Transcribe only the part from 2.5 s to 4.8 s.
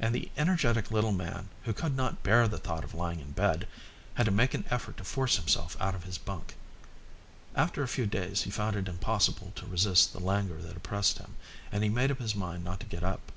thought of lying in bed, had to make an